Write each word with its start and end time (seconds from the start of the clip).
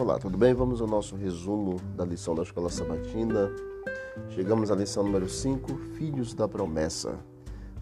Olá, 0.00 0.16
tudo 0.16 0.38
bem? 0.38 0.54
Vamos 0.54 0.80
ao 0.80 0.86
nosso 0.86 1.16
resumo 1.16 1.74
da 1.96 2.04
lição 2.04 2.32
da 2.32 2.44
Escola 2.44 2.70
Sabatina. 2.70 3.50
Chegamos 4.28 4.70
à 4.70 4.76
lição 4.76 5.02
número 5.02 5.28
5, 5.28 5.76
Filhos 5.96 6.32
da 6.34 6.46
Promessa. 6.46 7.18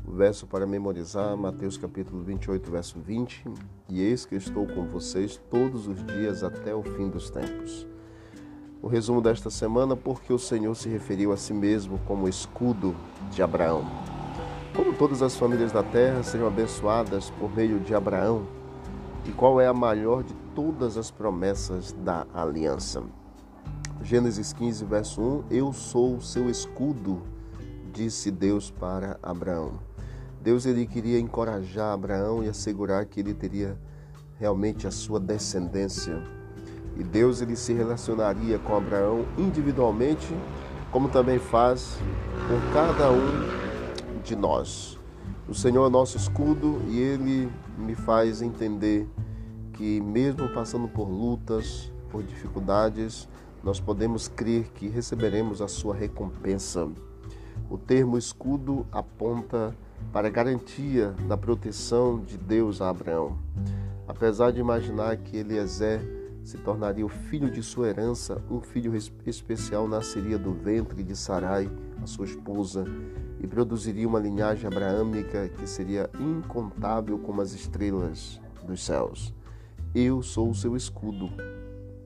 O 0.03 0.13
verso 0.13 0.47
para 0.47 0.67
memorizar, 0.67 1.37
Mateus 1.37 1.77
capítulo 1.77 2.23
28, 2.23 2.71
verso 2.71 2.99
20. 2.99 3.45
E 3.91 4.01
eis 4.01 4.25
que 4.25 4.35
estou 4.35 4.67
com 4.67 4.87
vocês 4.87 5.39
todos 5.51 5.87
os 5.87 6.03
dias 6.07 6.43
até 6.43 6.75
o 6.75 6.83
fim 6.83 7.11
dos 7.11 7.29
tempos. 7.29 7.87
O 8.81 8.89
resumo 8.89 9.21
desta 9.21 9.51
semana, 9.51 9.95
porque 9.95 10.33
o 10.33 10.39
Senhor 10.39 10.75
se 10.75 10.89
referiu 10.89 11.33
a 11.33 11.37
si 11.37 11.53
mesmo 11.53 11.99
como 12.07 12.27
escudo 12.27 12.97
de 13.31 13.43
Abraão. 13.43 13.85
Como 14.75 14.95
todas 14.95 15.21
as 15.21 15.37
famílias 15.37 15.71
da 15.71 15.83
terra 15.83 16.23
seriam 16.23 16.49
abençoadas 16.49 17.29
por 17.29 17.55
meio 17.55 17.79
de 17.79 17.95
Abraão, 17.95 18.47
e 19.27 19.33
qual 19.33 19.61
é 19.61 19.67
a 19.67 19.75
maior 19.75 20.23
de 20.23 20.46
todas 20.57 20.97
as 20.97 21.11
promessas 21.11 21.93
da 21.93 22.27
aliança. 22.33 23.03
Gênesis 24.03 24.55
15, 24.55 24.85
verso 24.87 25.21
1: 25.21 25.45
Eu 25.51 25.73
sou 25.75 26.17
o 26.17 26.23
seu 26.23 26.49
escudo, 26.49 27.23
disse 27.93 28.31
Deus 28.31 28.71
para 28.71 29.19
Abraão. 29.23 29.79
Deus 30.43 30.65
ele 30.65 30.87
queria 30.87 31.21
encorajar 31.21 31.93
Abraão 31.93 32.43
e 32.43 32.49
assegurar 32.49 33.05
que 33.05 33.21
ele 33.21 33.35
teria 33.35 33.79
realmente 34.39 34.87
a 34.87 34.91
sua 34.91 35.21
descendência. 35.21 36.23
E 36.97 37.05
Deus 37.05 37.43
ele 37.43 37.55
se 37.55 37.75
relacionaria 37.75 38.59
com 38.59 38.75
Abraão 38.75 39.27
individualmente, 39.37 40.35
como 40.91 41.11
também 41.11 41.39
faz 41.39 41.99
com 42.49 42.73
cada 42.73 43.11
um 43.11 44.23
de 44.23 44.35
nós. 44.35 44.99
O 45.47 45.55
Senhor 45.55 45.87
é 45.87 45.91
nosso 45.91 46.17
escudo 46.17 46.81
e 46.89 46.99
ele 46.99 47.53
me 47.77 47.95
faz 47.95 48.41
entender 48.41 49.07
que, 49.77 50.01
mesmo 50.01 50.49
passando 50.49 50.89
por 50.89 51.09
lutas, 51.09 51.93
por 52.11 52.23
dificuldades, 52.23 53.29
nós 53.63 53.81
podemos 53.81 54.29
crer 54.29 54.71
que 54.75 54.89
receberemos 54.89 55.61
a 55.61 55.69
sua 55.69 55.95
recompensa. 55.95 56.89
O 57.69 57.77
termo 57.77 58.17
escudo 58.17 58.87
aponta 58.93 59.75
para 60.13 60.29
a 60.29 60.31
garantia 60.31 61.15
da 61.29 61.37
proteção 61.37 62.21
de 62.21 62.39
Deus 62.39 62.81
a 62.81 62.89
Abraão. 62.89 63.37
Apesar 64.07 64.53
de 64.53 64.61
imaginar 64.61 65.17
que 65.17 65.37
Eliezer 65.37 66.01
se 66.45 66.57
tornaria 66.59 67.05
o 67.05 67.09
filho 67.09 67.51
de 67.51 67.61
sua 67.61 67.89
herança, 67.89 68.41
um 68.49 68.61
filho 68.61 68.95
especial 69.27 69.89
nasceria 69.89 70.39
do 70.39 70.53
ventre 70.53 71.03
de 71.03 71.17
Sarai, 71.17 71.69
a 72.01 72.07
sua 72.07 72.25
esposa, 72.25 72.85
e 73.41 73.47
produziria 73.49 74.07
uma 74.07 74.21
linhagem 74.21 74.69
abraâmica 74.69 75.49
que 75.49 75.67
seria 75.67 76.09
incontável 76.21 77.19
como 77.19 77.41
as 77.41 77.53
estrelas 77.53 78.41
dos 78.65 78.85
céus. 78.85 79.36
Eu 79.99 80.21
sou 80.21 80.51
o 80.51 80.55
seu 80.55 80.77
escudo. 80.77 81.31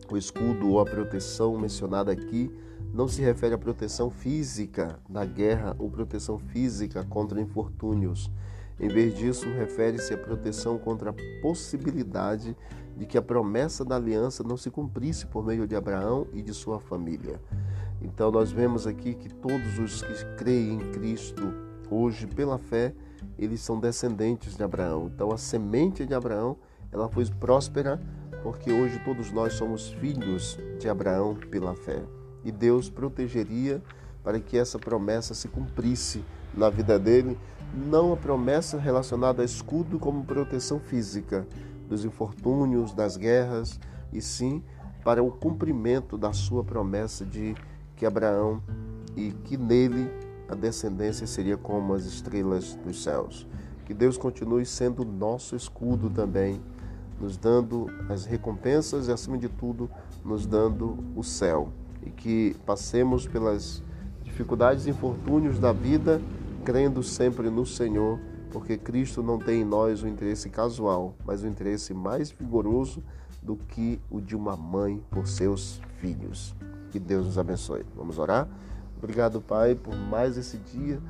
O 0.09 0.17
escudo 0.17 0.71
ou 0.71 0.79
a 0.79 0.85
proteção 0.85 1.59
mencionada 1.59 2.13
aqui 2.13 2.49
não 2.95 3.09
se 3.09 3.21
refere 3.21 3.53
à 3.53 3.59
proteção 3.59 4.09
física 4.09 5.01
da 5.09 5.25
guerra 5.25 5.75
ou 5.77 5.91
proteção 5.91 6.39
física 6.39 7.03
contra 7.03 7.41
infortúnios. 7.41 8.31
Em 8.79 8.87
vez 8.87 9.13
disso, 9.17 9.49
refere-se 9.49 10.15
à 10.15 10.17
proteção 10.17 10.79
contra 10.79 11.11
a 11.11 11.15
possibilidade 11.43 12.57
de 12.97 13.07
que 13.07 13.19
a 13.19 13.23
promessa 13.23 13.85
da 13.85 13.97
aliança 13.97 14.45
não 14.45 14.57
se 14.57 14.71
cumprisse 14.71 15.27
por 15.27 15.45
meio 15.45 15.67
de 15.67 15.75
Abraão 15.75 16.29
e 16.33 16.43
de 16.43 16.55
sua 16.55 16.79
família. 16.79 17.41
Então 18.01 18.31
nós 18.31 18.53
vemos 18.53 18.87
aqui 18.87 19.15
que 19.15 19.29
todos 19.29 19.81
os 19.81 20.01
que 20.01 20.25
creem 20.37 20.75
em 20.75 20.93
Cristo 20.93 21.53
hoje 21.91 22.29
pela 22.29 22.57
fé, 22.57 22.95
eles 23.37 23.61
são 23.61 23.81
descendentes 23.81 24.57
de 24.57 24.63
Abraão. 24.63 25.11
Então 25.13 25.33
a 25.33 25.37
semente 25.37 26.07
de 26.07 26.15
Abraão, 26.15 26.57
ela 26.93 27.09
foi 27.09 27.25
próspera 27.27 28.01
porque 28.43 28.73
hoje 28.73 28.99
todos 29.05 29.31
nós 29.31 29.55
somos 29.55 29.91
filhos 29.93 30.59
de 30.79 30.89
Abraão 30.89 31.35
pela 31.35 31.75
fé. 31.75 32.03
E 32.45 32.51
Deus 32.51 32.89
protegeria 32.89 33.83
para 34.23 34.41
que 34.41 34.57
essa 34.57 34.79
promessa 34.79 35.35
se 35.35 35.49
cumprisse 35.49 36.25
na 36.55 36.69
vida 36.69 36.99
dele, 36.99 37.39
não 37.75 38.13
a 38.13 38.17
promessa 38.17 38.79
relacionada 38.79 39.43
a 39.43 39.45
escudo 39.45 39.99
como 39.99 40.25
proteção 40.25 40.81
física 40.81 41.47
dos 41.89 42.05
infortúnios, 42.05 42.93
das 42.93 43.17
guerras, 43.17 43.79
e 44.13 44.21
sim 44.21 44.63
para 45.05 45.23
o 45.23 45.31
cumprimento 45.31 46.19
da 46.19 46.33
sua 46.33 46.65
promessa 46.65 47.25
de 47.25 47.55
que 47.97 48.05
Abraão 48.05 48.63
e 49.17 49.31
que 49.31 49.57
nele 49.57 50.11
a 50.49 50.55
descendência 50.55 51.27
seria 51.27 51.57
como 51.57 51.95
as 51.95 52.05
estrelas 52.05 52.75
dos 52.85 53.03
céus. 53.03 53.47
Que 53.85 53.95
Deus 53.95 54.17
continue 54.17 54.65
sendo 54.67 55.05
nosso 55.05 55.57
escudo 55.57 56.11
também, 56.11 56.61
nos 57.21 57.37
dando 57.37 57.87
as 58.09 58.25
recompensas 58.25 59.09
e, 59.09 59.13
acima 59.13 59.37
de 59.37 59.49
tudo, 59.49 59.91
nos 60.25 60.47
dando 60.47 60.99
o 61.15 61.23
céu. 61.23 61.69
E 62.03 62.11
que 62.11 62.57
passemos 62.65 63.27
pelas 63.27 63.83
dificuldades 64.23 64.87
e 64.87 64.91
infortúnios 64.91 65.59
da 65.59 65.73
vida, 65.73 66.21
crendo 66.65 67.03
sempre 67.03 67.51
no 67.51 67.67
Senhor, 67.67 68.19
porque 68.51 68.77
Cristo 68.77 69.23
não 69.23 69.39
tem 69.39 69.63
em 69.63 69.65
nós 69.65 70.03
o 70.03 70.09
interesse 70.09 70.49
casual, 70.49 71.15
mas 71.25 71.43
o 71.43 71.47
interesse 71.47 71.93
mais 71.93 72.31
vigoroso 72.31 73.03
do 73.43 73.57
que 73.57 74.01
o 74.11 74.21
de 74.21 74.35
uma 74.35 74.57
mãe 74.57 75.03
por 75.11 75.27
seus 75.27 75.81
filhos. 75.99 76.55
Que 76.91 76.99
Deus 76.99 77.27
nos 77.27 77.39
abençoe. 77.39 77.85
Vamos 77.97 78.19
orar? 78.19 78.49
Obrigado, 78.99 79.41
Pai, 79.41 79.75
por 79.75 79.97
mais 79.97 80.37
esse 80.37 80.59
dia, 80.59 81.01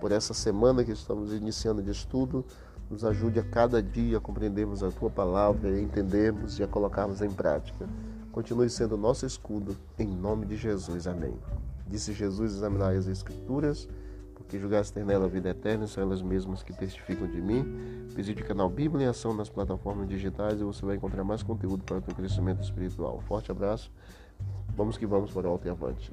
por 0.00 0.10
essa 0.10 0.34
semana 0.34 0.82
que 0.82 0.92
estamos 0.92 1.32
iniciando 1.32 1.82
de 1.82 1.90
estudo. 1.90 2.44
Nos 2.90 3.04
ajude 3.04 3.38
a 3.38 3.42
cada 3.42 3.82
dia 3.82 4.18
a 4.18 4.20
compreendermos 4.20 4.82
a 4.82 4.90
Tua 4.90 5.10
palavra, 5.10 5.70
a 5.70 5.80
entendermos 5.80 6.58
e 6.58 6.62
a 6.62 6.68
colocarmos 6.68 7.20
em 7.20 7.30
prática. 7.30 7.86
Continue 8.32 8.70
sendo 8.70 8.96
nosso 8.96 9.26
escudo, 9.26 9.76
em 9.98 10.06
nome 10.06 10.46
de 10.46 10.56
Jesus. 10.56 11.06
Amém. 11.06 11.34
Disse 11.86 12.12
Jesus: 12.12 12.54
examinai 12.54 12.96
as 12.96 13.06
Escrituras, 13.06 13.88
porque 14.34 14.58
julgaste 14.58 14.92
ter 14.92 15.04
nela 15.04 15.26
a 15.26 15.28
vida 15.28 15.50
eterna, 15.50 15.86
são 15.86 16.02
elas 16.02 16.22
mesmas 16.22 16.62
que 16.62 16.72
testificam 16.72 17.26
de 17.26 17.40
mim. 17.40 17.64
Visite 18.08 18.42
o 18.42 18.46
canal 18.46 18.70
Bíblia 18.70 19.06
em 19.06 19.08
Ação 19.08 19.34
nas 19.34 19.48
plataformas 19.48 20.08
digitais 20.08 20.60
e 20.60 20.64
você 20.64 20.84
vai 20.84 20.96
encontrar 20.96 21.24
mais 21.24 21.42
conteúdo 21.42 21.84
para 21.84 21.98
o 21.98 22.00
teu 22.00 22.14
crescimento 22.14 22.62
espiritual. 22.62 23.20
Forte 23.20 23.50
abraço 23.50 23.90
Vamos 24.78 24.96
que 24.96 25.06
vamos 25.06 25.32
para 25.32 25.48
o 25.48 25.50
alto 25.50 25.66
e 25.66 25.70
avante. 25.70 26.12